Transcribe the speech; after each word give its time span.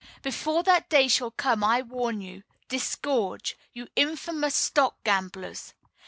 Before 0.23 0.63
that 0.63 0.89
day 0.89 1.07
shall 1.07 1.29
come 1.29 1.63
I 1.63 1.83
warn 1.83 2.21
you 2.21 2.41
Disgorge! 2.69 3.55
you 3.71 3.87
infamous 3.95 4.55
stock 4.55 4.95
gamblers! 5.03 5.75